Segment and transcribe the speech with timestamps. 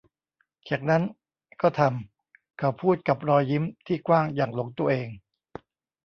[0.69, 1.03] จากนั้น
[1.61, 5.07] ก็ทำ เขาพูดกับรอยยิ้มที่กว้างอย่างหลงตัวเอง